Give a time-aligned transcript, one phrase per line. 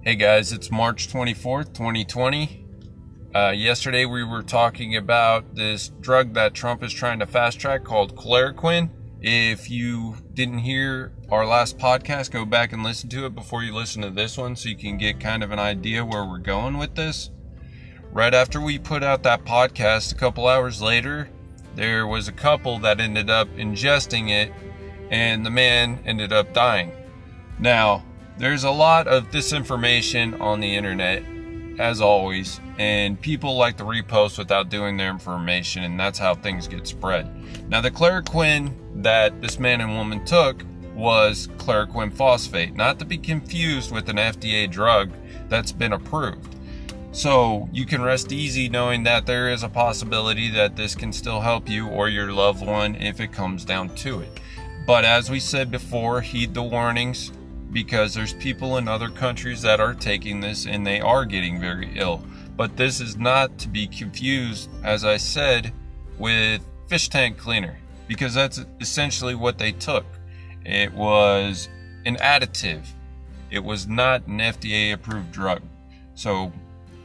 [0.00, 2.64] Hey guys, it's March 24th, 2020.
[3.34, 7.82] Uh, yesterday we were talking about this drug that Trump is trying to fast track
[7.82, 8.90] called Chloroquine.
[9.20, 13.74] If you didn't hear our last podcast, go back and listen to it before you
[13.74, 16.78] listen to this one so you can get kind of an idea where we're going
[16.78, 17.30] with this.
[18.12, 21.28] Right after we put out that podcast, a couple hours later,
[21.74, 24.52] there was a couple that ended up ingesting it
[25.10, 26.92] and the man ended up dying.
[27.58, 28.04] Now,
[28.38, 31.24] there's a lot of disinformation on the internet,
[31.80, 36.68] as always, and people like to repost without doing their information, and that's how things
[36.68, 37.28] get spread.
[37.68, 40.62] Now, the chloroquine that this man and woman took
[40.94, 45.10] was chloroquine phosphate, not to be confused with an FDA drug
[45.48, 46.54] that's been approved.
[47.10, 51.40] So you can rest easy knowing that there is a possibility that this can still
[51.40, 54.40] help you or your loved one if it comes down to it.
[54.86, 57.32] But as we said before, heed the warnings
[57.72, 61.92] because there's people in other countries that are taking this and they are getting very
[61.96, 62.22] ill.
[62.56, 65.72] But this is not to be confused, as I said,
[66.18, 70.06] with fish tank cleaner because that's essentially what they took.
[70.64, 71.68] It was
[72.04, 72.86] an additive.
[73.50, 75.62] It was not an FDA approved drug.
[76.14, 76.52] So,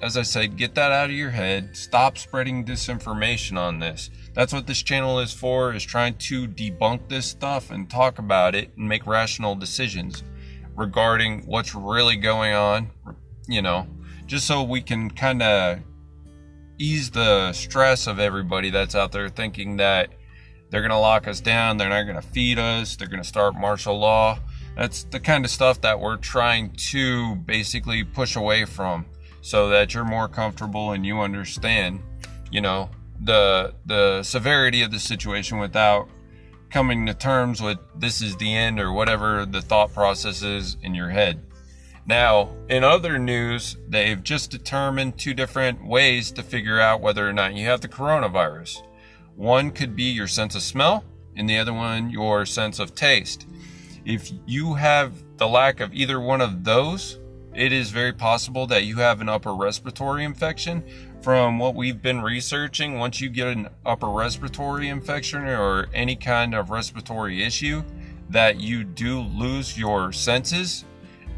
[0.00, 1.76] as I said, get that out of your head.
[1.76, 4.10] Stop spreading disinformation on this.
[4.34, 8.54] That's what this channel is for, is trying to debunk this stuff and talk about
[8.54, 10.22] it and make rational decisions
[10.76, 12.90] regarding what's really going on,
[13.46, 13.86] you know,
[14.26, 15.80] just so we can kind of
[16.78, 20.10] ease the stress of everybody that's out there thinking that
[20.70, 23.28] they're going to lock us down, they're not going to feed us, they're going to
[23.28, 24.38] start martial law.
[24.76, 29.06] That's the kind of stuff that we're trying to basically push away from
[29.40, 32.02] so that you're more comfortable and you understand,
[32.50, 36.08] you know, the the severity of the situation without
[36.74, 40.92] coming to terms with this is the end or whatever the thought process is in
[40.92, 41.40] your head.
[42.04, 47.32] Now, in other news, they've just determined two different ways to figure out whether or
[47.32, 48.82] not you have the coronavirus.
[49.36, 51.04] One could be your sense of smell,
[51.36, 53.46] and the other one your sense of taste.
[54.04, 57.20] If you have the lack of either one of those,
[57.54, 60.84] it is very possible that you have an upper respiratory infection
[61.24, 66.54] from what we've been researching, once you get an upper respiratory infection or any kind
[66.54, 67.82] of respiratory issue,
[68.28, 70.84] that you do lose your senses.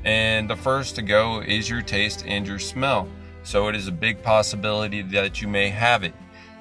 [0.05, 3.09] And the first to go is your taste and your smell.
[3.45, 6.15] So it is a big possibility that you may have it.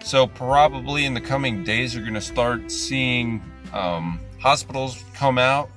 [0.03, 3.41] So, probably in the coming days, you're going to start seeing
[3.73, 5.67] um, hospitals come out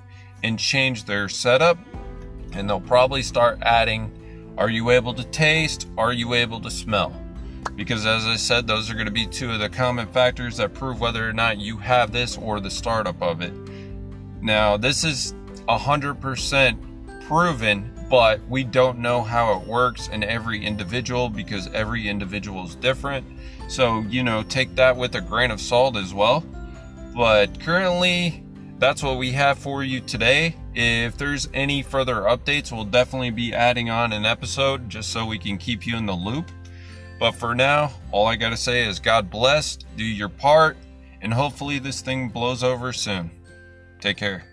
[0.43, 1.78] and change their setup.
[2.53, 4.12] And they'll probably start adding
[4.56, 5.88] Are you able to taste?
[5.97, 7.12] Are you able to smell?
[7.78, 10.75] because as I said, those are going to be two of the common factors that
[10.75, 13.53] prove whether or not you have this or the startup of it.
[14.42, 15.32] Now, this is
[15.69, 22.65] 100% proven, but we don't know how it works in every individual because every individual
[22.65, 23.25] is different.
[23.69, 26.44] So, you know, take that with a grain of salt as well.
[27.15, 28.44] But currently,
[28.78, 30.56] that's what we have for you today.
[30.81, 35.37] If there's any further updates, we'll definitely be adding on an episode just so we
[35.37, 36.53] can keep you in the loop.
[37.19, 40.77] But for now, all I got to say is God bless, do your part,
[41.21, 43.28] and hopefully this thing blows over soon.
[43.99, 44.44] Take care.